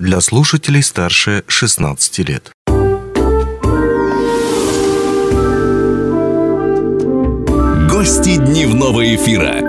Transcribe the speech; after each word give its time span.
для 0.00 0.22
слушателей 0.22 0.82
старше 0.82 1.44
16 1.46 2.18
лет. 2.20 2.50
Гости 7.90 8.36
дневного 8.36 9.14
эфира. 9.14 9.60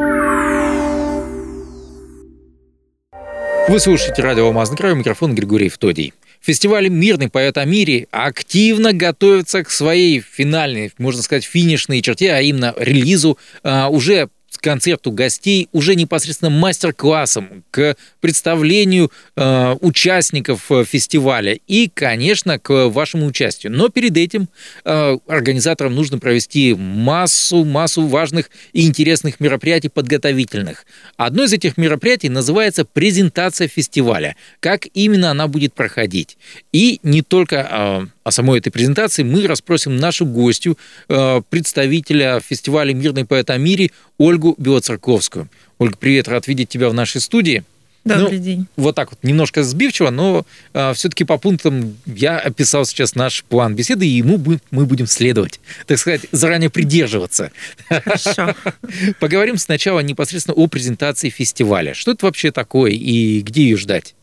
Вы 3.67 3.79
слушаете 3.81 4.21
радио 4.21 4.45
«Алмазный 4.47 4.77
край», 4.77 4.95
микрофон 4.95 5.35
Григорий 5.35 5.67
Втодий. 5.67 6.13
Фестиваль 6.39 6.87
«Мирный 6.87 7.29
поэт 7.29 7.57
о 7.57 7.65
мире» 7.65 8.07
активно 8.11 8.93
готовится 8.93 9.65
к 9.65 9.69
своей 9.69 10.21
финальной, 10.21 10.93
можно 10.97 11.21
сказать, 11.21 11.43
финишной 11.43 12.01
черте, 12.01 12.31
а 12.31 12.39
именно 12.39 12.73
релизу 12.77 13.37
а, 13.63 13.89
уже 13.89 14.29
концерту 14.61 15.11
гостей 15.11 15.67
уже 15.71 15.95
непосредственно 15.95 16.51
мастер-классом, 16.51 17.63
к 17.71 17.95
представлению 18.19 19.11
э, 19.35 19.75
участников 19.81 20.71
э, 20.71 20.85
фестиваля 20.85 21.57
и, 21.67 21.89
конечно, 21.93 22.59
к 22.59 22.87
вашему 22.89 23.25
участию. 23.25 23.73
Но 23.73 23.89
перед 23.89 24.15
этим 24.17 24.47
э, 24.85 25.17
организаторам 25.27 25.95
нужно 25.95 26.19
провести 26.19 26.73
массу, 26.75 27.65
массу 27.65 28.05
важных 28.07 28.49
и 28.73 28.85
интересных 28.87 29.39
мероприятий 29.39 29.89
подготовительных. 29.89 30.85
Одно 31.17 31.43
из 31.43 31.53
этих 31.53 31.77
мероприятий 31.77 32.29
называется 32.29 32.85
презентация 32.85 33.67
фестиваля. 33.67 34.35
Как 34.59 34.87
именно 34.93 35.31
она 35.31 35.47
будет 35.47 35.73
проходить. 35.73 36.37
И 36.71 36.99
не 37.03 37.21
только 37.21 38.07
э, 38.20 38.20
о 38.23 38.31
самой 38.31 38.59
этой 38.59 38.71
презентации 38.71 39.23
мы 39.23 39.47
расспросим 39.47 39.97
нашу 39.97 40.25
гостью, 40.25 40.77
э, 41.09 41.41
представителя 41.49 42.39
фестиваля 42.39 42.93
«Мирный 42.93 43.25
поэт 43.25 43.49
о 43.49 43.57
мире» 43.57 43.91
Ольгу 44.17 44.55
Белоцерковскую. 44.57 45.49
Ольга, 45.79 45.97
привет, 45.97 46.27
рад 46.27 46.47
видеть 46.47 46.69
тебя 46.69 46.89
в 46.89 46.93
нашей 46.93 47.21
студии. 47.21 47.63
Добрый 48.03 48.39
ну, 48.39 48.43
день. 48.43 48.67
Вот 48.77 48.95
так 48.95 49.11
вот, 49.11 49.23
немножко 49.23 49.63
сбивчиво, 49.63 50.09
но 50.09 50.45
э, 50.73 50.93
все-таки 50.95 51.23
по 51.23 51.37
пунктам 51.37 51.97
я 52.07 52.39
описал 52.39 52.85
сейчас 52.85 53.13
наш 53.13 53.43
план 53.43 53.75
беседы, 53.75 54.07
и 54.07 54.09
ему 54.09 54.37
мы, 54.37 54.59
мы 54.71 54.85
будем 54.85 55.05
следовать, 55.05 55.59
так 55.85 55.99
сказать, 55.99 56.21
заранее 56.31 56.71
придерживаться. 56.71 57.51
Хорошо. 57.87 58.55
Поговорим 59.19 59.57
сначала 59.57 59.99
непосредственно 59.99 60.55
о 60.55 60.65
презентации 60.65 61.29
фестиваля. 61.29 61.93
Что 61.93 62.11
это 62.11 62.25
вообще 62.25 62.51
такое 62.51 62.91
и 62.91 63.41
где 63.41 63.63
ее 63.63 63.77
ждать? 63.77 64.15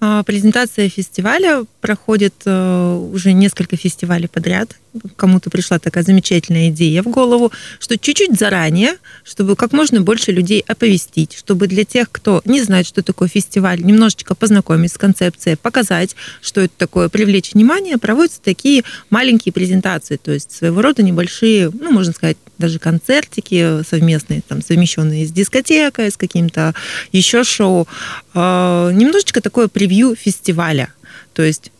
А, 0.00 0.22
презентация 0.22 0.88
фестиваля 0.88 1.64
проходит 1.80 2.34
э, 2.44 3.08
уже 3.12 3.32
несколько 3.32 3.76
фестивалей 3.76 4.28
подряд. 4.28 4.76
Кому-то 5.16 5.50
пришла 5.50 5.78
такая 5.78 6.02
замечательная 6.02 6.70
идея 6.70 7.02
в 7.02 7.08
голову, 7.08 7.52
что 7.78 7.96
чуть-чуть 7.96 8.38
заранее, 8.38 8.94
чтобы 9.22 9.54
как 9.54 9.72
можно 9.72 10.00
больше 10.00 10.32
людей 10.32 10.64
оповестить, 10.66 11.34
чтобы 11.34 11.68
для 11.68 11.84
тех, 11.84 12.10
кто 12.10 12.42
не 12.44 12.62
знает, 12.62 12.86
что 12.86 13.02
такое 13.02 13.28
фестиваль, 13.28 13.82
немножечко 13.82 14.34
познакомить 14.34 14.92
с 14.92 14.98
концепцией, 14.98 15.56
показать, 15.56 16.16
что 16.40 16.62
это 16.62 16.74
такое, 16.76 17.08
привлечь 17.08 17.52
внимание, 17.52 17.98
проводятся 17.98 18.40
такие 18.42 18.82
маленькие 19.10 19.52
презентации, 19.52 20.16
то 20.16 20.32
есть 20.32 20.50
своего 20.50 20.82
рода 20.82 21.02
небольшие, 21.02 21.70
ну, 21.70 21.92
можно 21.92 22.12
сказать, 22.12 22.38
даже 22.58 22.78
концертики 22.78 23.84
совместные, 23.88 24.42
там, 24.46 24.62
совмещенные 24.62 25.26
с 25.26 25.30
дискотекой, 25.30 26.10
с 26.10 26.16
каким-то 26.16 26.74
еще 27.12 27.44
шоу. 27.44 27.86
А, 28.34 28.90
немножечко 28.90 29.40
такое 29.40 29.68
превью 29.68 30.16
фестиваля. 30.16 30.92
То 31.32 31.42
есть 31.42 31.70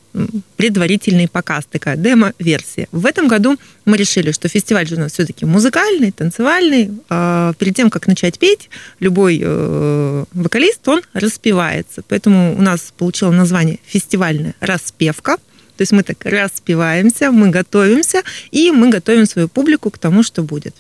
предварительный 0.56 1.28
показ, 1.28 1.64
такая 1.70 1.97
демо-версия. 1.97 2.89
В 2.92 3.06
этом 3.06 3.28
году 3.28 3.56
мы 3.84 3.97
решили, 3.97 4.33
что 4.33 4.48
фестиваль 4.48 4.86
же 4.86 4.97
у 4.97 4.98
нас 4.98 5.12
все-таки 5.12 5.44
музыкальный, 5.44 6.11
танцевальный. 6.12 6.91
А, 7.08 7.53
перед 7.59 7.77
тем, 7.77 7.91
как 7.91 8.06
начать 8.06 8.39
петь, 8.39 8.70
любой 9.00 9.41
э, 9.42 10.25
вокалист, 10.33 10.86
он 10.89 11.03
распевается. 11.12 12.03
Поэтому 12.09 12.56
у 12.56 12.62
нас 12.62 12.92
получило 12.97 13.31
название 13.31 13.78
«Фестивальная 13.86 14.55
распевка». 14.61 15.36
То 15.77 15.83
есть 15.83 15.92
мы 15.92 16.03
так 16.03 16.25
распеваемся, 16.25 17.31
мы 17.31 17.50
готовимся, 17.50 18.22
и 18.50 18.72
мы 18.72 18.91
готовим 18.91 19.27
свою 19.27 19.48
публику 19.48 19.91
к 19.91 19.98
тому, 19.98 20.25
что 20.25 20.42
будет. 20.42 20.75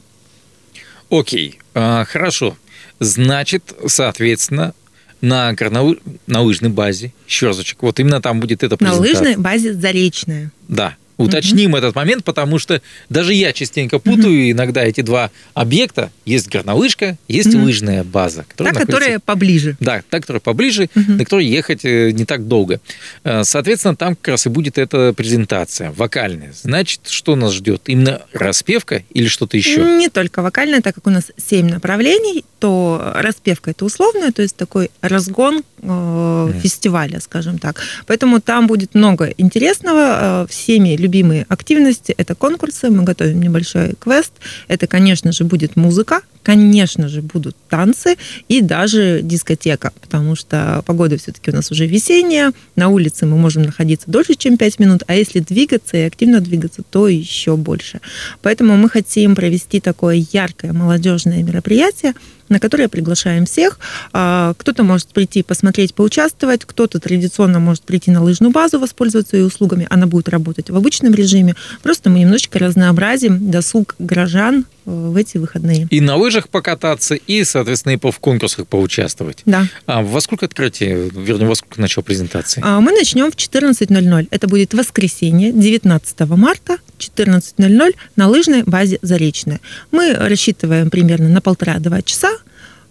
Окей, 1.10 1.60
а, 1.74 2.04
хорошо. 2.04 2.56
Значит, 2.98 3.72
соответственно, 3.86 4.74
на, 5.20 5.52
горнолы... 5.52 5.98
на 6.26 6.40
лыжной 6.42 6.70
базе, 6.70 7.12
еще 7.26 7.48
разочек, 7.48 7.82
вот 7.82 7.98
именно 8.00 8.20
там 8.20 8.40
будет 8.40 8.62
эта 8.62 8.76
презентация. 8.76 9.12
На 9.12 9.18
лыжной 9.18 9.36
базе 9.36 9.72
Заречная. 9.74 10.52
Да, 10.68 10.96
Уточним 11.18 11.70
угу. 11.70 11.78
этот 11.78 11.94
момент, 11.94 12.24
потому 12.24 12.58
что 12.58 12.80
даже 13.10 13.34
я 13.34 13.52
частенько 13.52 13.98
путаю 13.98 14.44
угу. 14.44 14.50
иногда 14.52 14.84
эти 14.84 15.00
два 15.00 15.30
объекта. 15.52 16.10
Есть 16.24 16.48
горнолыжка, 16.48 17.18
есть 17.26 17.54
угу. 17.54 17.64
лыжная 17.64 18.04
база. 18.04 18.44
Которая 18.48 18.72
та, 18.72 18.80
находится... 18.80 19.00
которая 19.00 19.18
поближе. 19.18 19.76
Да, 19.80 20.02
та, 20.08 20.20
которая 20.20 20.40
поближе, 20.40 20.88
угу. 20.94 21.12
на 21.12 21.24
которой 21.24 21.46
ехать 21.46 21.84
э, 21.84 22.12
не 22.12 22.24
так 22.24 22.46
долго. 22.46 22.80
Э, 23.24 23.42
соответственно, 23.44 23.96
там 23.96 24.14
как 24.14 24.28
раз 24.28 24.46
и 24.46 24.48
будет 24.48 24.78
эта 24.78 25.12
презентация 25.12 25.90
вокальная. 25.90 26.52
Значит, 26.52 27.08
что 27.08 27.36
нас 27.36 27.52
ждет? 27.52 27.82
Именно 27.86 28.22
распевка 28.32 29.02
или 29.12 29.26
что-то 29.26 29.56
еще? 29.56 29.80
Не 29.98 30.08
только 30.08 30.40
вокальная, 30.40 30.80
так 30.80 30.94
как 30.94 31.06
у 31.06 31.10
нас 31.10 31.32
семь 31.36 31.68
направлений, 31.68 32.44
то 32.60 33.12
распевка 33.16 33.70
это 33.72 33.84
условная, 33.84 34.32
то 34.32 34.42
есть 34.42 34.56
такой 34.56 34.90
разгон 35.00 35.62
э, 35.82 36.52
фестиваля, 36.62 37.20
скажем 37.20 37.58
так. 37.58 37.80
Поэтому 38.06 38.40
там 38.40 38.66
будет 38.66 38.94
много 38.94 39.26
интересного. 39.36 40.46
Всеми 40.48 40.96
любимые 41.08 41.46
активности– 41.48 42.14
это 42.18 42.34
конкурсы, 42.34 42.90
мы 42.90 43.02
готовим 43.02 43.40
небольшой 43.40 43.94
квест. 43.98 44.32
Это, 44.68 44.86
конечно 44.86 45.32
же, 45.32 45.44
будет 45.44 45.74
музыка, 45.74 46.20
конечно 46.42 47.08
же, 47.08 47.22
будут 47.22 47.56
танцы 47.70 48.16
и 48.48 48.60
даже 48.60 49.20
дискотека, 49.22 49.92
потому 50.00 50.36
что 50.36 50.82
погода 50.84 51.16
все-таки 51.16 51.50
у 51.50 51.54
нас 51.54 51.70
уже 51.70 51.86
весенняя, 51.86 52.52
на 52.76 52.88
улице 52.88 53.24
мы 53.24 53.38
можем 53.38 53.62
находиться 53.62 54.10
дольше, 54.10 54.34
чем 54.34 54.58
5 54.58 54.78
минут, 54.78 55.02
а 55.06 55.14
если 55.14 55.40
двигаться 55.40 55.96
и 55.96 56.00
активно 56.02 56.40
двигаться, 56.40 56.82
то 56.82 57.08
еще 57.08 57.56
больше. 57.56 58.00
Поэтому 58.42 58.76
мы 58.76 58.90
хотим 58.90 59.34
провести 59.34 59.80
такое 59.80 60.26
яркое 60.32 60.74
молодежное 60.74 61.42
мероприятие, 61.42 62.12
на 62.48 62.60
которое 62.60 62.88
приглашаем 62.88 63.46
всех. 63.46 63.78
А, 64.12 64.54
кто-то 64.56 64.82
может 64.82 65.08
прийти 65.08 65.42
посмотреть, 65.42 65.94
поучаствовать, 65.94 66.64
кто-то 66.64 67.00
традиционно 67.00 67.58
может 67.58 67.82
прийти 67.82 68.10
на 68.10 68.22
лыжную 68.22 68.52
базу, 68.52 68.78
воспользоваться 68.78 69.36
ее 69.36 69.46
услугами. 69.46 69.86
Она 69.90 70.06
будет 70.06 70.28
работать 70.28 70.70
в 70.70 70.76
обычном 70.76 71.14
режиме. 71.14 71.54
Просто 71.82 72.10
мы 72.10 72.20
немножечко 72.20 72.58
разнообразим 72.58 73.50
досуг 73.50 73.94
горожан 73.98 74.64
в 74.88 75.16
эти 75.16 75.36
выходные. 75.36 75.86
И 75.90 76.00
на 76.00 76.16
лыжах 76.16 76.48
покататься, 76.48 77.14
и, 77.14 77.44
соответственно, 77.44 77.92
и 77.92 77.98
в 77.98 78.18
конкурсах 78.18 78.66
поучаствовать. 78.66 79.42
Да. 79.44 79.66
А 79.86 80.02
во 80.02 80.20
сколько 80.20 80.46
открытие, 80.46 81.10
вернее, 81.10 81.46
во 81.46 81.54
сколько 81.54 81.80
начало 81.80 82.02
презентации? 82.02 82.62
А, 82.64 82.80
мы 82.80 82.92
начнем 82.92 83.30
в 83.30 83.36
14.00. 83.36 84.28
Это 84.30 84.48
будет 84.48 84.72
воскресенье, 84.72 85.52
19 85.52 86.20
марта, 86.30 86.78
14.00 86.98 87.94
на 88.16 88.28
лыжной 88.28 88.62
базе 88.62 88.98
Заречная. 89.02 89.60
Мы 89.90 90.14
рассчитываем 90.14 90.88
примерно 90.90 91.28
на 91.28 91.40
полтора-два 91.40 92.00
часа. 92.02 92.30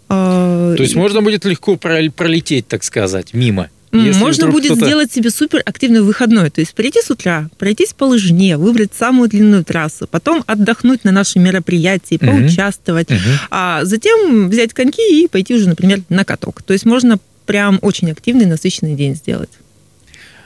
А, 0.09 0.75
То 0.75 0.83
есть 0.83 0.95
можно 0.95 1.21
будет 1.21 1.45
легко 1.45 1.77
пролететь, 1.77 2.67
так 2.67 2.83
сказать, 2.83 3.33
мимо? 3.33 3.69
Если 3.91 4.19
Можно 4.19 4.47
будет 4.47 4.75
сделать 4.75 5.11
себе 5.11 5.29
супер 5.29 5.61
активный 5.65 6.01
выходной. 6.01 6.49
То 6.49 6.59
есть 6.59 6.73
прийти 6.73 7.01
с 7.01 7.09
утра, 7.09 7.49
пройтись 7.57 7.93
по 7.93 8.03
лыжне, 8.03 8.57
выбрать 8.57 8.93
самую 8.93 9.29
длинную 9.29 9.63
трассу, 9.63 10.07
потом 10.07 10.43
отдохнуть 10.45 11.05
на 11.05 11.11
нашем 11.11 11.43
мероприятии, 11.43 12.15
угу. 12.15 12.25
поучаствовать, 12.25 13.09
угу. 13.09 13.19
а 13.49 13.85
затем 13.85 14.49
взять 14.49 14.73
коньки 14.73 15.23
и 15.23 15.27
пойти 15.27 15.55
уже, 15.55 15.69
например, 15.69 16.01
на 16.09 16.25
каток. 16.25 16.61
То 16.63 16.73
есть 16.73 16.85
можно 16.85 17.17
прям 17.45 17.79
очень 17.81 18.11
активный, 18.11 18.45
насыщенный 18.45 18.95
день 18.95 19.15
сделать. 19.15 19.51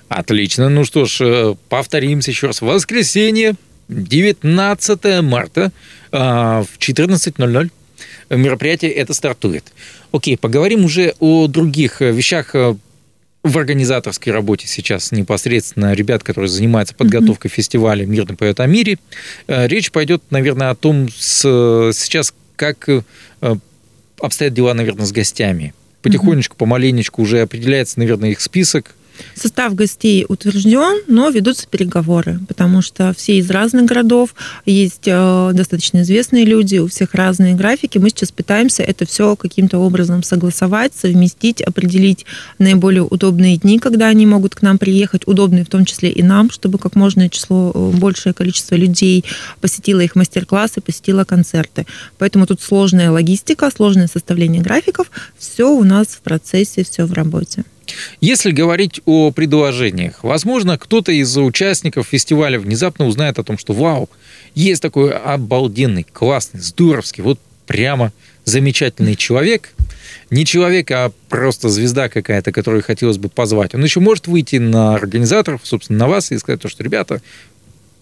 Отлично. 0.07 0.69
Ну 0.69 0.84
что 0.84 1.06
ж, 1.06 1.22
э, 1.22 1.56
повторимся 1.69 2.31
еще 2.31 2.47
раз. 2.47 2.62
Воскресенье, 2.62 3.56
19 3.88 5.22
марта 5.22 5.72
а, 6.12 6.63
в 6.63 6.78
14.00 6.78 7.69
мероприятие 8.30 8.91
это 8.91 9.13
стартует. 9.13 9.66
Окей, 10.12 10.38
поговорим 10.38 10.85
уже 10.85 11.16
о 11.19 11.47
других 11.47 12.01
э, 12.01 12.12
вещах 12.12 12.56
э, 12.56 12.75
в 13.44 13.57
организаторской 13.57 14.31
работе 14.31 14.68
сейчас 14.68 15.12
непосредственно 15.12 15.94
ребят, 15.94 16.24
которые 16.24 16.50
занимаются 16.50 16.94
подготовкой 16.94 17.50
mm-hmm. 17.50 17.54
фестиваля 17.54 18.06
«Мирный 18.06 18.38
поэт 18.38 18.60
о 18.60 18.68
мире». 18.68 18.98
Речь 19.48 19.92
пойдет, 19.92 20.21
наверное, 20.30 20.69
о 20.69 20.75
том, 20.75 21.10
с, 21.10 21.42
сейчас 21.94 22.33
как 22.56 22.88
обстоят 24.19 24.54
дела, 24.54 24.74
наверное, 24.74 25.06
с 25.06 25.12
гостями. 25.12 25.74
Потихонечку, 26.04 26.56
mm-hmm. 26.56 26.60
помаленечку 26.60 27.21
уже 27.24 27.42
определяется, 27.42 27.98
наверное, 28.00 28.30
их 28.30 28.42
список, 28.42 28.95
Состав 29.35 29.75
гостей 29.75 30.25
утвержден, 30.27 31.01
но 31.07 31.29
ведутся 31.29 31.68
переговоры, 31.68 32.39
потому 32.47 32.81
что 32.81 33.13
все 33.18 33.38
из 33.38 33.50
разных 33.50 33.85
городов, 33.85 34.35
есть 34.65 35.07
э, 35.07 35.51
достаточно 35.53 36.01
известные 36.01 36.45
люди, 36.45 36.77
у 36.77 36.88
всех 36.88 37.13
разные 37.13 37.56
графики. 37.56 37.97
Мы 37.97 38.09
сейчас 38.09 38.31
пытаемся 38.31 38.83
это 38.83 39.06
все 39.06 39.35
каким-то 39.35 39.79
образом 39.79 40.23
согласовать, 40.23 40.94
совместить, 40.95 41.62
определить 41.62 42.25
наиболее 42.59 43.03
удобные 43.03 43.57
дни, 43.57 43.79
когда 43.79 44.07
они 44.07 44.25
могут 44.25 44.56
к 44.56 44.62
нам 44.62 44.77
приехать, 44.77 45.27
удобные 45.27 45.65
в 45.65 45.69
том 45.69 45.85
числе 45.85 46.12
и 46.12 46.23
нам, 46.23 46.51
чтобы 46.51 46.77
как 46.77 46.95
можно 46.95 47.29
число, 47.29 47.71
э, 47.73 47.91
большее 47.97 48.33
количество 48.33 48.75
людей 48.75 49.25
посетило 49.59 50.01
их 50.01 50.15
мастер-классы, 50.15 50.81
посетило 50.81 51.23
концерты. 51.23 51.85
Поэтому 52.18 52.45
тут 52.45 52.62
сложная 52.62 53.12
логистика, 53.12 53.69
сложное 53.71 54.07
составление 54.07 54.62
графиков. 54.62 55.09
Все 55.38 55.69
у 55.69 55.83
нас 55.83 56.07
в 56.07 56.21
процессе, 56.21 56.83
все 56.83 57.06
в 57.06 57.13
работе. 57.13 57.63
Если 58.20 58.52
говорить 58.52 59.02
о 59.06 59.32
предложениях, 59.32 60.24
возможно, 60.24 60.78
кто-то 60.78 61.12
из 61.12 61.36
участников 61.38 62.08
фестиваля 62.08 62.60
внезапно 62.60 63.06
узнает 63.06 63.40
о 63.40 63.44
том, 63.44 63.58
что 63.58 63.74
вау, 63.74 64.10
есть 64.56 64.82
такой 64.82 65.12
обалденный, 65.12 66.06
классный, 66.12 66.60
здоровский, 66.60 67.24
вот 67.24 67.40
прямо 67.68 68.12
замечательный 68.46 69.16
человек, 69.16 69.74
не 70.30 70.46
человек, 70.46 70.92
а 70.92 71.12
просто 71.30 71.70
звезда 71.70 72.10
какая-то, 72.10 72.52
которую 72.52 72.84
хотелось 72.84 73.18
бы 73.18 73.30
позвать. 73.30 73.76
Он 73.76 73.84
еще 73.84 74.00
может 74.00 74.28
выйти 74.28 74.56
на 74.58 74.96
организаторов, 74.96 75.62
собственно, 75.64 76.00
на 76.00 76.08
вас 76.08 76.32
и 76.32 76.38
сказать, 76.38 76.62
что, 76.68 76.84
ребята, 76.84 77.22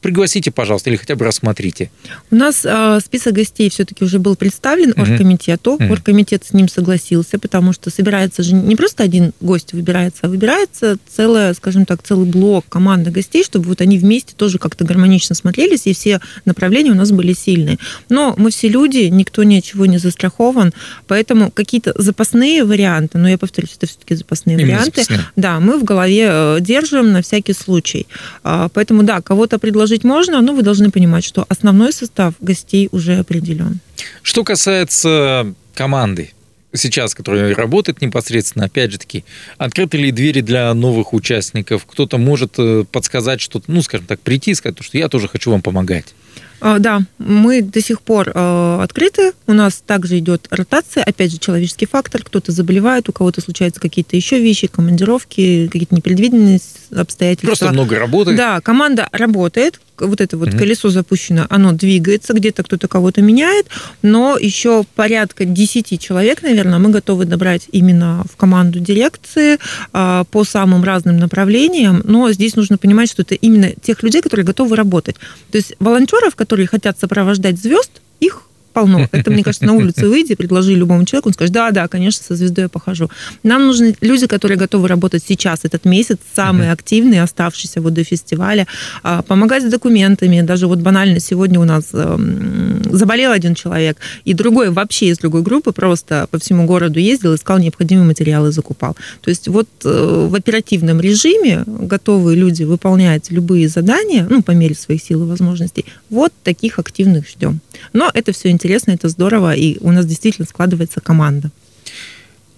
пригласите, 0.01 0.51
пожалуйста, 0.51 0.89
или 0.89 0.97
хотя 0.97 1.15
бы 1.15 1.25
рассмотрите. 1.25 1.91
У 2.31 2.35
нас 2.35 2.65
э, 2.65 2.99
список 3.03 3.33
гостей 3.33 3.69
все-таки 3.69 4.03
уже 4.03 4.19
был 4.19 4.35
представлен 4.35 4.91
uh-huh. 4.91 5.01
оргкомитету. 5.01 5.77
Uh-huh. 5.77 5.91
Оргкомитет 5.91 6.45
с 6.45 6.53
ним 6.53 6.67
согласился, 6.69 7.37
потому 7.39 7.73
что 7.73 7.89
собирается 7.89 8.43
же 8.43 8.53
не 8.55 8.75
просто 8.75 9.03
один 9.03 9.33
гость 9.41 9.73
выбирается, 9.73 10.21
а 10.23 10.27
выбирается 10.27 10.97
целая, 11.07 11.53
скажем 11.53 11.85
так, 11.85 12.03
целый 12.03 12.25
блок 12.25 12.65
команды 12.69 13.11
гостей, 13.11 13.43
чтобы 13.43 13.65
вот 13.65 13.81
они 13.81 13.97
вместе 13.97 14.33
тоже 14.35 14.57
как-то 14.57 14.85
гармонично 14.85 15.35
смотрелись, 15.35 15.85
и 15.85 15.93
все 15.93 16.21
направления 16.45 16.91
у 16.91 16.95
нас 16.95 17.11
были 17.11 17.33
сильные. 17.33 17.77
Но 18.09 18.33
мы 18.37 18.51
все 18.51 18.67
люди, 18.69 19.09
никто 19.11 19.43
ни 19.43 19.57
от 19.57 19.63
чего 19.63 19.85
не 19.85 19.97
застрахован, 19.97 20.73
поэтому 21.07 21.51
какие-то 21.51 21.93
запасные 21.95 22.63
варианты, 22.63 23.17
но 23.17 23.29
я 23.29 23.37
повторюсь, 23.37 23.75
это 23.75 23.87
все-таки 23.87 24.15
запасные 24.15 24.57
Именно 24.57 24.67
варианты, 24.67 25.03
запасные. 25.03 25.25
да, 25.35 25.59
мы 25.59 25.77
в 25.77 25.83
голове 25.83 26.27
э, 26.29 26.57
держим 26.61 27.11
на 27.11 27.21
всякий 27.21 27.53
случай. 27.53 28.07
А, 28.43 28.69
поэтому, 28.69 29.03
да, 29.03 29.21
кого-то 29.21 29.59
предложить 29.59 29.88
предложить 29.89 30.03
можно, 30.03 30.41
но 30.41 30.53
вы 30.53 30.61
должны 30.61 30.91
понимать, 30.91 31.23
что 31.23 31.45
основной 31.49 31.91
состав 31.93 32.33
гостей 32.39 32.89
уже 32.91 33.19
определен. 33.19 33.79
Что 34.21 34.43
касается 34.43 35.53
команды, 35.73 36.31
сейчас, 36.73 37.15
которая 37.15 37.55
работает 37.55 38.01
непосредственно, 38.01 38.65
опять 38.65 38.91
же 38.91 38.99
таки, 38.99 39.23
открыты 39.57 39.97
ли 39.97 40.11
двери 40.11 40.41
для 40.41 40.73
новых 40.73 41.13
участников? 41.13 41.85
Кто-то 41.85 42.17
может 42.17 42.53
э, 42.57 42.83
подсказать 42.91 43.41
что-то, 43.41 43.71
ну, 43.71 43.81
скажем 43.81 44.05
так, 44.05 44.19
прийти 44.19 44.51
и 44.51 44.55
сказать, 44.55 44.77
что 44.81 44.97
я 44.97 45.07
тоже 45.07 45.27
хочу 45.27 45.51
вам 45.51 45.61
помогать. 45.61 46.13
А, 46.61 46.79
да, 46.79 47.01
мы 47.17 47.61
до 47.61 47.81
сих 47.81 48.01
пор 48.01 48.31
э, 48.33 48.79
открыты. 48.81 49.33
У 49.47 49.53
нас 49.53 49.81
также 49.85 50.19
идет 50.19 50.47
ротация, 50.49 51.03
опять 51.03 51.31
же, 51.31 51.37
человеческий 51.37 51.85
фактор. 51.85 52.23
Кто-то 52.23 52.51
заболевает, 52.51 53.09
у 53.09 53.13
кого-то 53.13 53.41
случаются 53.41 53.79
какие-то 53.79 54.15
еще 54.15 54.39
вещи, 54.39 54.67
командировки, 54.67 55.67
какие-то 55.67 55.95
непредвиденные 55.95 56.59
обстоятельства. 56.95 57.47
Просто 57.47 57.71
много 57.71 57.97
работы. 57.97 58.35
Да, 58.35 58.61
команда 58.61 59.07
работает, 59.11 59.79
вот 60.01 60.21
это 60.21 60.37
вот 60.37 60.49
mm-hmm. 60.49 60.57
колесо 60.57 60.89
запущено, 60.89 61.45
оно 61.49 61.71
двигается, 61.71 62.33
где-то 62.33 62.63
кто-то 62.63 62.87
кого-то 62.87 63.21
меняет, 63.21 63.67
но 64.01 64.37
еще 64.37 64.83
порядка 64.95 65.45
10 65.45 66.01
человек, 66.01 66.41
наверное, 66.41 66.79
мы 66.79 66.89
готовы 66.89 67.25
добрать 67.25 67.67
именно 67.71 68.23
в 68.31 68.35
команду 68.35 68.79
дирекции 68.79 69.57
а, 69.93 70.23
по 70.25 70.43
самым 70.43 70.83
разным 70.83 71.17
направлениям, 71.17 72.01
но 72.03 72.31
здесь 72.31 72.55
нужно 72.55 72.77
понимать, 72.77 73.09
что 73.09 73.21
это 73.21 73.35
именно 73.35 73.71
тех 73.71 74.03
людей, 74.03 74.21
которые 74.21 74.45
готовы 74.45 74.75
работать. 74.75 75.15
То 75.51 75.57
есть 75.57 75.73
волонтеров, 75.79 76.35
которые 76.35 76.67
хотят 76.67 76.99
сопровождать 76.99 77.59
звезд, 77.59 78.01
их 78.19 78.48
полно. 78.73 79.07
Это, 79.11 79.31
мне 79.31 79.43
кажется, 79.43 79.65
на 79.65 79.73
улицу 79.73 80.09
выйди, 80.09 80.35
предложи 80.35 80.73
любому 80.75 81.05
человеку, 81.05 81.29
он 81.29 81.33
скажет, 81.33 81.53
да, 81.53 81.71
да, 81.71 81.87
конечно, 81.87 82.23
со 82.23 82.35
звездой 82.35 82.63
я 82.63 82.69
похожу. 82.69 83.09
Нам 83.43 83.67
нужны 83.67 83.95
люди, 84.01 84.27
которые 84.27 84.57
готовы 84.57 84.87
работать 84.87 85.23
сейчас, 85.27 85.61
этот 85.63 85.85
месяц, 85.85 86.17
самые 86.35 86.71
активные, 86.71 87.23
оставшиеся 87.23 87.81
вот 87.81 87.93
до 87.93 88.03
фестиваля, 88.03 88.67
а, 89.03 89.21
помогать 89.21 89.63
с 89.63 89.69
документами. 89.69 90.41
Даже 90.41 90.67
вот 90.67 90.79
банально 90.79 91.19
сегодня 91.19 91.59
у 91.59 91.65
нас 91.65 91.89
эм, 91.93 92.81
заболел 92.91 93.31
один 93.31 93.55
человек, 93.55 93.97
и 94.25 94.33
другой 94.33 94.69
вообще 94.69 95.07
из 95.07 95.17
другой 95.17 95.41
группы 95.41 95.71
просто 95.71 96.27
по 96.31 96.37
всему 96.39 96.65
городу 96.65 96.99
ездил, 96.99 97.35
искал 97.35 97.59
необходимые 97.59 98.05
материалы, 98.05 98.51
закупал. 98.51 98.95
То 99.21 99.29
есть 99.29 99.47
вот 99.47 99.67
э, 99.83 100.27
в 100.29 100.35
оперативном 100.35 101.01
режиме 101.01 101.63
готовые 101.65 102.37
люди 102.37 102.63
выполнять 102.63 103.31
любые 103.31 103.67
задания, 103.67 104.27
ну, 104.29 104.41
по 104.41 104.51
мере 104.51 104.75
своих 104.75 105.01
сил 105.01 105.23
и 105.23 105.27
возможностей. 105.27 105.85
Вот 106.09 106.33
таких 106.43 106.79
активных 106.79 107.27
ждем. 107.27 107.59
Но 107.93 108.09
это 108.13 108.31
все 108.31 108.49
интересно, 108.49 108.58
это 108.65 109.09
здорово, 109.09 109.53
и 109.53 109.77
у 109.79 109.91
нас 109.91 110.05
действительно 110.05 110.47
складывается 110.47 111.01
команда. 111.01 111.51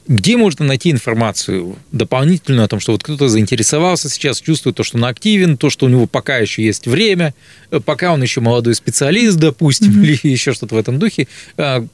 Где 0.07 0.35
можно 0.35 0.65
найти 0.65 0.91
информацию 0.91 1.77
дополнительную 1.91 2.65
о 2.65 2.67
том, 2.67 2.79
что 2.79 2.91
вот 2.91 3.03
кто-то 3.03 3.29
заинтересовался 3.29 4.09
сейчас, 4.09 4.41
чувствует 4.41 4.75
то, 4.75 4.83
что 4.83 4.97
он 4.97 5.05
активен, 5.05 5.57
то, 5.57 5.69
что 5.69 5.85
у 5.85 5.89
него 5.89 6.07
пока 6.07 6.37
еще 6.37 6.63
есть 6.63 6.87
время, 6.87 7.33
э, 7.69 7.79
пока 7.79 8.11
он 8.11 8.21
еще 8.21 8.41
молодой 8.41 8.73
специалист, 8.75 9.37
допустим, 9.37 10.01
mm-hmm. 10.01 10.05
или 10.23 10.31
еще 10.31 10.53
что-то 10.53 10.75
в 10.75 10.77
этом 10.77 10.97
духе. 10.97 11.27
А, 11.55 11.85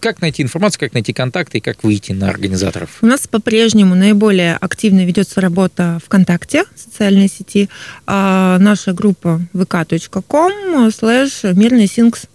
как 0.00 0.20
найти 0.20 0.42
информацию, 0.42 0.80
как 0.80 0.94
найти 0.94 1.12
контакты 1.12 1.58
и 1.58 1.60
как 1.60 1.84
выйти 1.84 2.12
на 2.12 2.28
организаторов? 2.28 2.98
У 3.02 3.06
нас 3.06 3.26
по-прежнему 3.26 3.94
наиболее 3.94 4.56
активно 4.56 5.04
ведется 5.04 5.40
работа 5.40 6.00
ВКонтакте, 6.04 6.64
социальной 6.74 7.28
сети. 7.28 7.68
А 8.06 8.58
наша 8.58 8.92
группа 8.92 9.40
vk.com 9.52 10.88
slash 10.88 11.54
мирный 11.54 11.86
синкс 11.86 12.26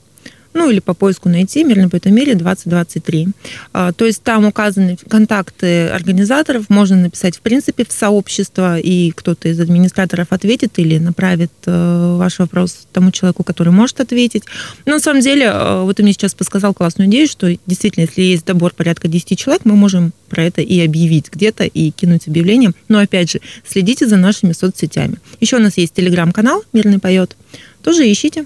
ну 0.56 0.72
или 0.72 0.80
по 0.80 0.94
поиску 0.94 1.30
найти 1.30 1.64
«Мирный 1.64 1.90
по 1.90 2.00
мире 2.08 2.34
2023». 2.34 3.28
А, 3.74 3.92
то 3.92 4.06
есть 4.06 4.24
там 4.24 4.46
указаны 4.46 4.98
контакты 5.08 5.90
организаторов, 5.90 6.70
можно 6.70 6.96
написать 6.96 7.38
в 7.38 7.42
принципе 7.42 7.86
в 7.86 7.92
сообщество, 7.92 8.80
и 8.80 9.12
кто-то 9.12 9.50
из 9.50 9.60
администраторов 9.60 10.28
ответит 10.30 10.80
или 10.80 10.98
направит 10.98 11.52
э, 11.66 12.16
ваш 12.18 12.40
вопрос 12.40 12.88
тому 12.94 13.12
человеку, 13.12 13.44
который 13.44 13.74
может 13.74 14.00
ответить. 14.00 14.44
Но 14.86 14.94
на 14.94 15.00
самом 15.00 15.22
деле, 15.22 15.46
э, 15.46 15.82
вот 15.84 15.98
ты 15.98 16.04
мне 16.04 16.14
сейчас 16.14 16.34
подсказал 16.34 16.74
классную 16.74 17.10
идею, 17.10 17.28
что 17.28 17.54
действительно, 17.66 18.06
если 18.06 18.22
есть 18.22 18.46
добор 18.46 18.74
порядка 18.74 19.10
10 19.10 19.38
человек, 19.38 19.66
мы 19.66 19.76
можем 19.76 20.14
про 20.30 20.44
это 20.44 20.62
и 20.62 20.80
объявить 20.80 21.30
где-то, 21.32 21.66
и 21.66 21.92
кинуть 21.92 22.30
объявление. 22.30 22.72
Но 22.88 23.00
опять 23.00 23.30
же, 23.30 23.42
следите 23.68 24.08
за 24.08 24.16
нашими 24.16 24.54
соцсетями. 24.54 25.18
Еще 25.42 25.58
у 25.58 25.60
нас 25.60 25.78
есть 25.78 25.94
телеграм-канал 25.94 26.64
«Мирный 26.72 27.00
поет». 27.00 27.36
Тоже 27.84 28.10
ищите. 28.10 28.46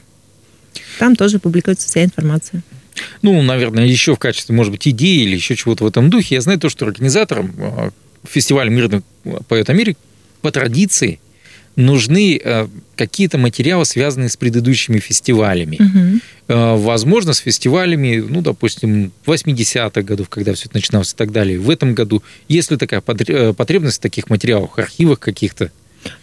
Там 0.99 1.15
тоже 1.15 1.39
публикуется 1.39 1.87
вся 1.87 2.03
информация. 2.03 2.61
Ну, 3.21 3.41
наверное, 3.41 3.85
еще 3.85 4.15
в 4.15 4.19
качестве, 4.19 4.53
может 4.53 4.73
быть, 4.73 4.85
идеи 4.85 5.23
или 5.23 5.35
еще 5.35 5.55
чего-то 5.55 5.85
в 5.85 5.87
этом 5.87 6.09
духе. 6.09 6.35
Я 6.35 6.41
знаю 6.41 6.59
то, 6.59 6.67
что 6.67 6.85
организаторам 6.85 7.55
а, 7.57 7.91
фестиваля 8.27 8.69
«Мирный 8.69 9.01
поэт 9.47 9.69
Америк» 9.69 9.97
по 10.41 10.51
традиции 10.51 11.21
нужны 11.77 12.37
а, 12.43 12.69
какие-то 12.97 13.37
материалы, 13.37 13.85
связанные 13.85 14.27
с 14.27 14.35
предыдущими 14.35 14.99
фестивалями. 14.99 15.79
Угу. 15.79 16.79
Возможно, 16.83 17.31
с 17.31 17.37
фестивалями, 17.37 18.17
ну, 18.27 18.41
допустим, 18.41 19.13
80-х 19.25 20.01
годов, 20.01 20.27
когда 20.27 20.53
все 20.53 20.65
это 20.65 20.75
начиналось 20.75 21.13
и 21.13 21.15
так 21.15 21.31
далее. 21.31 21.59
В 21.59 21.69
этом 21.69 21.93
году, 21.93 22.23
есть 22.49 22.71
ли 22.71 22.77
такая 22.77 22.99
потребность 22.99 23.99
в 23.99 24.01
таких 24.01 24.29
материалах, 24.29 24.77
архивах 24.77 25.19
каких-то? 25.19 25.71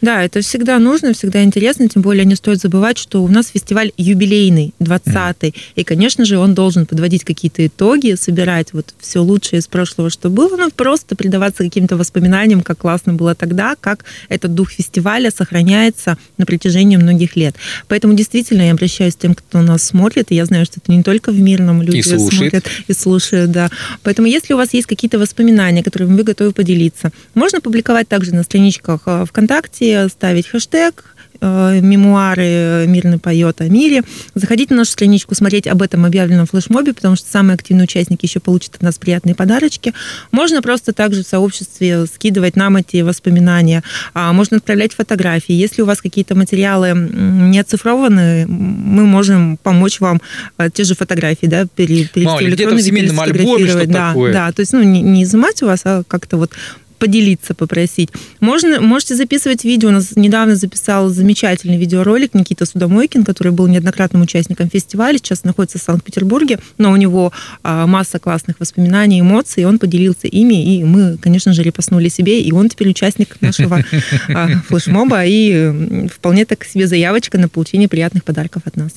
Да, 0.00 0.22
это 0.22 0.40
всегда 0.40 0.78
нужно, 0.78 1.12
всегда 1.12 1.42
интересно, 1.42 1.88
тем 1.88 2.02
более 2.02 2.24
не 2.24 2.34
стоит 2.34 2.60
забывать, 2.60 2.98
что 2.98 3.22
у 3.22 3.28
нас 3.28 3.48
фестиваль 3.48 3.92
юбилейный, 3.96 4.74
20-й, 4.80 5.54
и, 5.74 5.84
конечно 5.84 6.24
же, 6.24 6.38
он 6.38 6.54
должен 6.54 6.86
подводить 6.86 7.24
какие-то 7.24 7.66
итоги, 7.66 8.14
собирать 8.14 8.72
вот 8.72 8.94
все 8.98 9.20
лучшее 9.20 9.60
из 9.60 9.66
прошлого, 9.66 10.10
что 10.10 10.30
было, 10.30 10.56
ну, 10.56 10.70
просто 10.70 11.16
предаваться 11.16 11.64
каким-то 11.64 11.96
воспоминаниям, 11.96 12.62
как 12.62 12.78
классно 12.78 13.14
было 13.14 13.34
тогда, 13.34 13.74
как 13.78 14.04
этот 14.28 14.54
дух 14.54 14.70
фестиваля 14.70 15.30
сохраняется 15.30 16.18
на 16.38 16.46
протяжении 16.46 16.96
многих 16.96 17.36
лет. 17.36 17.56
Поэтому 17.88 18.14
действительно 18.14 18.62
я 18.62 18.72
обращаюсь 18.72 19.14
к 19.14 19.18
тем, 19.18 19.34
кто 19.34 19.62
нас 19.62 19.82
смотрит, 19.82 20.30
и 20.30 20.34
я 20.34 20.44
знаю, 20.46 20.64
что 20.64 20.80
это 20.82 20.92
не 20.92 21.02
только 21.02 21.32
в 21.32 21.40
мирном 21.40 21.82
люди 21.82 21.98
и 21.98 22.02
смотрят 22.02 22.66
и 22.86 22.92
слушают, 22.92 23.50
да. 23.50 23.70
Поэтому 24.02 24.28
если 24.28 24.54
у 24.54 24.56
вас 24.56 24.72
есть 24.74 24.86
какие-то 24.86 25.18
воспоминания, 25.18 25.82
которыми 25.82 26.16
вы 26.16 26.22
готовы 26.22 26.52
поделиться, 26.52 27.12
можно 27.34 27.60
публиковать 27.60 28.08
также 28.08 28.34
на 28.34 28.42
страничках 28.42 29.02
э, 29.06 29.24
ВКонтакте, 29.26 29.65
ВКонтакте, 29.66 30.08
ставить 30.08 30.46
хэштег 30.46 31.04
э, 31.40 31.80
мемуары 31.80 32.86
«Мирный 32.86 33.18
поет 33.18 33.60
о 33.60 33.68
мире». 33.68 34.02
Заходите 34.34 34.74
на 34.74 34.78
нашу 34.78 34.92
страничку, 34.92 35.34
смотреть 35.34 35.66
об 35.66 35.82
этом 35.82 36.04
объявленном 36.04 36.46
флешмобе, 36.46 36.92
потому 36.92 37.16
что 37.16 37.28
самые 37.28 37.54
активные 37.54 37.84
участники 37.84 38.24
еще 38.24 38.40
получат 38.40 38.76
от 38.76 38.82
нас 38.82 38.98
приятные 38.98 39.34
подарочки. 39.34 39.92
Можно 40.30 40.62
просто 40.62 40.92
также 40.92 41.24
в 41.24 41.26
сообществе 41.26 42.06
скидывать 42.06 42.56
нам 42.56 42.76
эти 42.76 43.02
воспоминания. 43.02 43.82
А 44.14 44.32
можно 44.32 44.58
отправлять 44.58 44.94
фотографии. 44.94 45.52
Если 45.52 45.82
у 45.82 45.86
вас 45.86 46.00
какие-то 46.00 46.34
материалы 46.34 46.92
не 46.94 47.58
оцифрованы, 47.58 48.46
мы 48.46 49.04
можем 49.04 49.58
помочь 49.62 50.00
вам 50.00 50.20
э, 50.58 50.70
те 50.72 50.84
же 50.84 50.94
фотографии, 50.94 51.46
да, 51.46 51.66
перевести 51.66 52.22
Мало, 52.22 52.42
электронно, 52.42 52.78
где-то 52.78 53.86
да, 53.86 54.08
такое. 54.08 54.32
Да, 54.32 54.52
то 54.52 54.60
есть 54.60 54.72
ну, 54.72 54.82
не, 54.82 55.02
не 55.02 55.24
изымать 55.24 55.62
у 55.62 55.66
вас, 55.66 55.82
а 55.84 56.02
как-то 56.06 56.36
вот 56.36 56.52
поделиться, 56.98 57.54
попросить. 57.54 58.10
Можно, 58.40 58.80
можете 58.80 59.14
записывать 59.14 59.64
видео. 59.64 59.88
У 59.88 59.92
нас 59.92 60.16
недавно 60.16 60.56
записал 60.56 61.08
замечательный 61.08 61.78
видеоролик 61.78 62.34
Никита 62.34 62.66
Судомойкин, 62.66 63.24
который 63.24 63.52
был 63.52 63.66
неоднократным 63.66 64.22
участником 64.22 64.70
фестиваля, 64.70 65.18
сейчас 65.18 65.44
находится 65.44 65.78
в 65.78 65.82
Санкт-Петербурге, 65.82 66.58
но 66.78 66.92
у 66.92 66.96
него 66.96 67.32
а, 67.62 67.86
масса 67.86 68.18
классных 68.18 68.60
воспоминаний, 68.60 69.20
эмоций, 69.20 69.62
и 69.62 69.66
он 69.66 69.78
поделился 69.78 70.26
ими, 70.26 70.76
и 70.76 70.84
мы, 70.84 71.16
конечно 71.18 71.52
же, 71.52 71.62
репостнули 71.62 72.08
себе, 72.08 72.40
и 72.40 72.52
он 72.52 72.68
теперь 72.68 72.88
участник 72.90 73.40
нашего 73.40 73.84
а, 74.28 74.48
флешмоба, 74.68 75.24
и 75.24 76.08
вполне 76.08 76.44
так 76.44 76.64
себе 76.64 76.86
заявочка 76.86 77.38
на 77.38 77.48
получение 77.48 77.88
приятных 77.88 78.24
подарков 78.24 78.62
от 78.64 78.76
нас. 78.76 78.92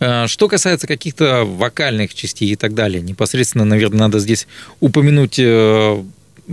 А, 0.00 0.26
что 0.26 0.48
касается 0.48 0.86
каких-то 0.86 1.44
вокальных 1.44 2.14
частей 2.14 2.50
и 2.50 2.56
так 2.56 2.74
далее, 2.74 3.02
непосредственно, 3.02 3.64
наверное, 3.64 4.00
надо 4.00 4.18
здесь 4.18 4.46
упомянуть 4.80 5.38
э, 5.38 6.02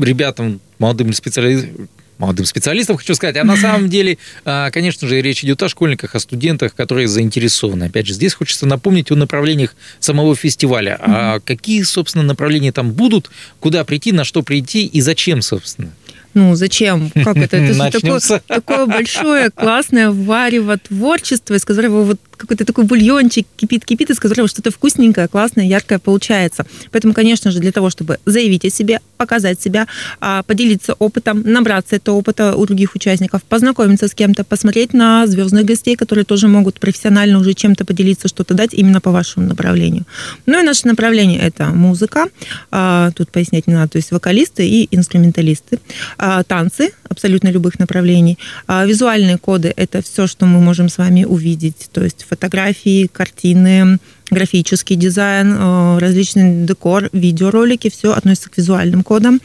ребятам, 0.03 0.59
молодым 0.79 1.13
специалистам, 1.13 1.87
молодым 2.17 2.45
специалистам, 2.45 2.97
хочу 2.97 3.15
сказать. 3.15 3.37
А 3.37 3.43
на 3.43 3.57
самом 3.57 3.89
деле, 3.89 4.17
а, 4.45 4.71
конечно 4.71 5.07
же, 5.07 5.21
речь 5.21 5.43
идет 5.43 5.61
о 5.63 5.69
школьниках, 5.69 6.15
о 6.15 6.19
студентах, 6.19 6.73
которые 6.73 7.07
заинтересованы. 7.07 7.85
Опять 7.85 8.07
же, 8.07 8.13
здесь 8.13 8.33
хочется 8.33 8.65
напомнить 8.65 9.11
о 9.11 9.15
направлениях 9.15 9.75
самого 9.99 10.35
фестиваля. 10.35 10.97
А 11.01 11.39
какие, 11.39 11.81
собственно, 11.83 12.23
направления 12.23 12.71
там 12.71 12.91
будут, 12.91 13.29
куда 13.59 13.83
прийти, 13.83 14.11
на 14.11 14.23
что 14.23 14.43
прийти 14.43 14.85
и 14.85 15.01
зачем, 15.01 15.41
собственно? 15.41 15.91
Ну, 16.35 16.53
зачем? 16.55 17.11
Как 17.11 17.37
это? 17.37 17.55
Это 17.55 17.91
такое, 17.91 18.19
такое 18.45 18.85
большое, 18.85 19.51
классное 19.51 20.11
варево 20.11 20.77
творчество, 20.77 21.53
из 21.53 21.63
которого 21.63 22.03
вот 22.03 22.19
какой-то 22.35 22.65
такой 22.65 22.83
бульончик 22.83 23.47
кипит-кипит, 23.55 24.09
из 24.09 24.19
которого 24.19 24.49
что-то 24.49 24.69
вкусненькое, 24.69 25.29
классное, 25.29 25.65
яркое 25.65 25.97
получается. 25.97 26.65
Поэтому, 26.91 27.13
конечно 27.13 27.51
же, 27.51 27.59
для 27.59 27.71
того, 27.71 27.89
чтобы 27.89 28.19
заявить 28.25 28.65
о 28.65 28.69
себе, 28.69 28.99
показать 29.15 29.61
себя, 29.61 29.87
а, 30.19 30.43
поделиться 30.43 30.93
опытом, 30.93 31.41
набраться 31.43 31.95
этого 31.95 32.15
опыта 32.15 32.55
у 32.55 32.65
других 32.65 32.95
участников, 32.95 33.43
познакомиться 33.43 34.07
с 34.07 34.13
кем-то, 34.13 34.43
посмотреть 34.43 34.93
на 34.93 35.27
звездных 35.27 35.65
гостей, 35.65 35.95
которые 35.95 36.25
тоже 36.25 36.47
могут 36.47 36.79
профессионально 36.79 37.39
уже 37.39 37.53
чем-то 37.53 37.85
поделиться, 37.85 38.27
что-то 38.27 38.53
дать 38.53 38.73
именно 38.73 39.01
по 39.01 39.11
вашему 39.11 39.47
направлению. 39.47 40.05
Ну 40.45 40.59
и 40.59 40.63
наше 40.63 40.87
направление– 40.87 41.39
это 41.41 41.67
музыка, 41.67 42.27
а, 42.71 43.11
тут 43.11 43.31
пояснять 43.31 43.67
не 43.67 43.73
надо, 43.73 43.89
то 43.89 43.97
есть 43.97 44.11
вокалисты 44.11 44.67
и 44.67 44.87
инструменталисты, 44.95 45.79
а, 46.17 46.43
танцы 46.43 46.91
абсолютно 47.09 47.49
любых 47.49 47.79
направлений, 47.79 48.37
визуальные 48.67 49.37
коды– 49.37 49.73
это 49.77 50.01
все, 50.01 50.27
что 50.27 50.45
мы 50.45 50.59
можем 50.59 50.89
с 50.89 50.97
вами 50.97 51.23
увидеть, 51.23 51.89
то 51.93 52.03
есть 52.03 52.25
фотографии, 52.27 53.07
картины, 53.07 53.99
графический 54.31 54.95
дизайн, 54.95 55.55
э, 55.57 55.97
различный 55.99 56.65
декор, 56.65 57.09
видеоролики, 57.11 57.89
все 57.89 58.13
относится 58.13 58.49
к 58.49 58.57
визуальным 58.57 59.03
кодам. 59.03 59.39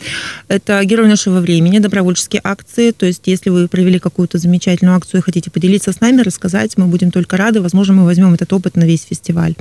Это 0.48 0.82
герой 0.84 1.08
нашего 1.08 1.40
времени, 1.40 1.78
добровольческие 1.78 2.40
акции. 2.42 2.90
То 2.92 3.06
есть, 3.06 3.22
если 3.26 3.50
вы 3.50 3.68
провели 3.68 3.98
какую-то 3.98 4.38
замечательную 4.38 4.96
акцию 4.96 5.20
и 5.20 5.22
хотите 5.22 5.50
поделиться 5.50 5.92
с 5.92 6.00
нами, 6.00 6.22
рассказать, 6.22 6.76
мы 6.76 6.86
будем 6.86 7.10
только 7.10 7.36
рады. 7.36 7.60
Возможно, 7.60 7.94
мы 7.94 8.04
возьмем 8.04 8.34
этот 8.34 8.52
опыт 8.52 8.76
на 8.76 8.84
весь 8.84 9.04
фестиваль. 9.08 9.54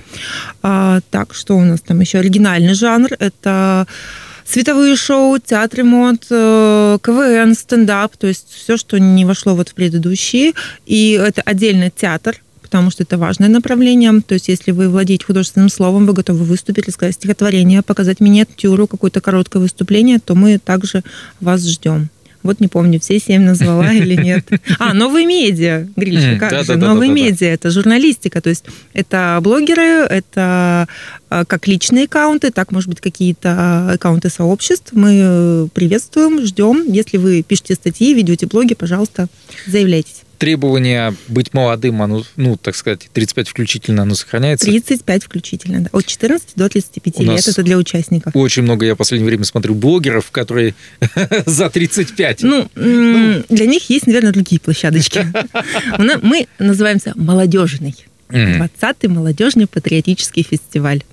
А, 0.61 0.99
так, 1.09 1.33
что 1.33 1.57
у 1.57 1.65
нас 1.65 1.81
там 1.81 1.99
еще? 1.99 2.19
Оригинальный 2.19 2.73
жанр– 2.73 3.09
это 3.19 3.87
световые 4.45 4.95
шоу, 4.95 5.37
театр 5.39 5.79
ремонт, 5.79 6.25
э, 6.29 6.97
КВН, 7.03 7.53
стендап, 7.53 8.17
то 8.17 8.27
есть 8.27 8.47
все, 8.49 8.77
что 8.77 8.99
не 8.99 9.25
вошло 9.25 9.55
вот 9.55 9.69
в 9.69 9.73
предыдущие. 9.73 10.53
И 10.85 11.11
это 11.11 11.41
отдельно 11.41 11.91
театр, 11.91 12.41
потому 12.69 12.91
что 12.91 13.01
это 13.01 13.17
важное 13.17 13.49
направление. 13.49 14.21
То 14.21 14.35
есть, 14.35 14.47
если 14.47 14.71
вы 14.71 14.89
владеете 14.89 15.25
художественным 15.25 15.69
словом, 15.69 16.05
вы 16.05 16.13
готовы 16.13 16.45
выступить, 16.45 16.87
рассказать 16.87 17.15
стихотворение, 17.15 17.81
показать 17.81 18.19
миниатюру, 18.19 18.85
какое-то 18.85 19.21
короткое 19.21 19.59
выступление, 19.59 20.19
то 20.19 20.35
мы 20.35 20.59
также 20.59 21.03
вас 21.41 21.67
ждем. 21.67 22.09
Вот 22.43 22.59
не 22.59 22.67
помню, 22.67 22.99
все 22.99 23.19
семь 23.19 23.41
назвала 23.41 23.91
или 23.93 24.15
нет. 24.15 24.47
А, 24.77 24.93
новые 24.93 25.25
медиа, 25.25 25.87
Грильша, 25.95 26.37
как 26.39 26.63
же? 26.63 26.75
Новые 26.77 27.11
медиа, 27.11 27.47
это 27.47 27.71
журналистика, 27.71 28.39
то 28.39 28.49
есть 28.49 28.65
это 28.93 29.39
блогеры, 29.41 30.05
это 30.07 30.87
а, 31.29 31.45
как 31.45 31.67
личные 31.67 32.05
аккаунты, 32.05 32.51
так, 32.51 32.71
может 32.71 32.87
быть, 32.87 33.01
какие-то 33.01 33.93
аккаунты 33.93 34.29
сообществ. 34.29 34.93
Мы 34.93 35.69
приветствуем, 35.73 36.45
ждем. 36.45 36.85
Если 36.85 37.17
вы 37.17 37.41
пишете 37.41 37.73
статьи, 37.73 38.13
ведете 38.13 38.45
блоги, 38.45 38.75
пожалуйста, 38.75 39.27
заявляйтесь 39.65 40.21
требование 40.39 41.13
быть 41.27 41.53
молодым, 41.53 42.01
оно, 42.01 42.23
ну, 42.37 42.57
так 42.57 42.75
сказать, 42.75 43.09
35 43.13 43.49
включительно, 43.49 44.03
оно 44.03 44.15
сохраняется? 44.15 44.65
35 44.65 45.23
включительно, 45.25 45.81
да. 45.81 45.89
От 45.91 46.05
14 46.05 46.53
до 46.55 46.69
35 46.69 47.19
У 47.19 47.23
лет 47.23 47.47
это 47.47 47.61
для 47.61 47.77
участников. 47.77 48.35
Очень 48.35 48.63
много, 48.63 48.85
я 48.85 48.95
в 48.95 48.97
последнее 48.97 49.27
время 49.27 49.43
смотрю 49.43 49.75
блогеров, 49.75 50.31
которые 50.31 50.73
за 51.45 51.69
35. 51.69 52.43
Ну, 52.43 52.69
ну, 52.75 53.43
для 53.49 53.65
них 53.65 53.89
есть, 53.89 54.07
наверное, 54.07 54.31
другие 54.31 54.59
площадочки. 54.59 55.27
Мы 55.97 56.47
называемся 56.57 57.13
«Молодежный». 57.15 57.95
20-й 58.29 59.07
молодежный 59.07 59.67
патриотический 59.67 60.43
фестиваль. 60.43 61.03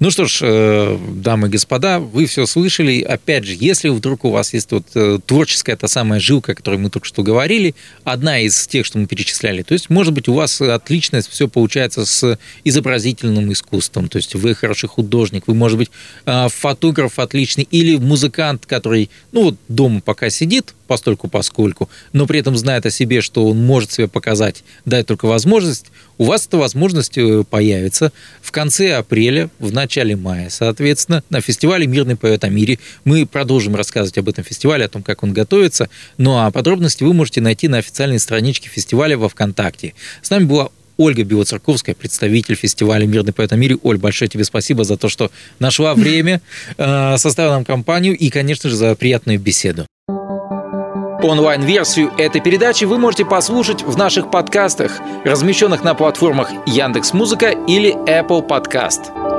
Ну 0.00 0.12
что 0.12 0.26
ж, 0.26 0.38
э, 0.42 0.96
дамы 1.14 1.48
и 1.48 1.50
господа, 1.50 1.98
вы 1.98 2.26
все 2.26 2.46
слышали. 2.46 3.02
Опять 3.02 3.44
же, 3.44 3.56
если 3.58 3.88
вдруг 3.88 4.24
у 4.24 4.30
вас 4.30 4.54
есть 4.54 4.70
вот 4.70 4.86
э, 4.94 5.18
творческая 5.26 5.76
та 5.76 5.88
самая 5.88 6.20
жилка, 6.20 6.52
о 6.52 6.54
которой 6.54 6.78
мы 6.78 6.88
только 6.88 7.04
что 7.04 7.24
говорили, 7.24 7.74
одна 8.04 8.38
из 8.38 8.68
тех, 8.68 8.86
что 8.86 8.98
мы 8.98 9.08
перечисляли, 9.08 9.62
то 9.62 9.72
есть, 9.72 9.90
может 9.90 10.14
быть, 10.14 10.28
у 10.28 10.34
вас 10.34 10.60
отлично 10.60 11.20
все 11.28 11.48
получается 11.48 12.06
с 12.06 12.38
изобразительным 12.62 13.52
искусством, 13.52 14.08
то 14.08 14.18
есть 14.18 14.36
вы 14.36 14.54
хороший 14.54 14.88
художник, 14.88 15.48
вы, 15.48 15.54
может 15.54 15.78
быть, 15.78 15.90
э, 16.26 16.46
фотограф 16.48 17.18
отличный 17.18 17.66
или 17.68 17.96
музыкант, 17.96 18.66
который, 18.66 19.10
ну 19.32 19.42
вот, 19.42 19.56
дома 19.66 20.00
пока 20.00 20.30
сидит, 20.30 20.76
постольку 20.86 21.26
поскольку, 21.26 21.90
но 22.12 22.26
при 22.26 22.38
этом 22.38 22.56
знает 22.56 22.86
о 22.86 22.90
себе, 22.90 23.20
что 23.20 23.48
он 23.48 23.58
может 23.58 23.90
себе 23.90 24.06
показать, 24.06 24.62
дать 24.84 25.06
только 25.06 25.26
возможность, 25.26 25.86
у 26.18 26.24
вас 26.24 26.46
эта 26.46 26.56
возможность 26.56 27.18
появится 27.50 28.12
в 28.40 28.50
конце 28.50 28.94
апреля, 28.94 29.50
в 29.58 29.72
начале 29.72 29.87
мая, 30.16 30.50
соответственно, 30.50 31.22
на 31.30 31.40
фестивале 31.40 31.86
«Мирный 31.86 32.16
поэт 32.16 32.44
о 32.44 32.48
мире». 32.48 32.78
Мы 33.04 33.26
продолжим 33.26 33.74
рассказывать 33.74 34.18
об 34.18 34.28
этом 34.28 34.44
фестивале, 34.44 34.84
о 34.84 34.88
том, 34.88 35.02
как 35.02 35.22
он 35.22 35.32
готовится. 35.32 35.88
Ну 36.16 36.38
а 36.38 36.50
подробности 36.50 37.04
вы 37.04 37.12
можете 37.14 37.40
найти 37.40 37.68
на 37.68 37.78
официальной 37.78 38.18
страничке 38.18 38.68
фестиваля 38.68 39.16
во 39.16 39.28
ВКонтакте. 39.28 39.94
С 40.22 40.30
нами 40.30 40.44
была 40.44 40.68
Ольга 40.98 41.22
Белоцерковская, 41.22 41.94
представитель 41.94 42.56
фестиваля 42.56 43.06
«Мирный 43.06 43.32
поэт 43.32 43.52
о 43.52 43.56
мире». 43.56 43.78
Оль, 43.82 43.98
большое 43.98 44.28
тебе 44.28 44.44
спасибо 44.44 44.84
за 44.84 44.96
то, 44.96 45.08
что 45.08 45.30
нашла 45.60 45.94
время, 45.94 46.40
э, 46.76 47.16
составила 47.16 47.54
нам 47.54 47.64
компанию 47.64 48.16
и, 48.16 48.28
конечно 48.30 48.68
же, 48.68 48.76
за 48.76 48.94
приятную 48.96 49.38
беседу. 49.38 49.86
Онлайн-версию 51.22 52.12
этой 52.16 52.40
передачи 52.40 52.84
вы 52.84 52.98
можете 52.98 53.24
послушать 53.24 53.82
в 53.82 53.96
наших 53.96 54.30
подкастах, 54.30 55.00
размещенных 55.24 55.82
на 55.82 55.94
платформах 55.94 56.50
Яндекс.Музыка 56.66 57.50
или 57.66 57.94
Apple 58.08 58.46
Podcast. 58.46 59.37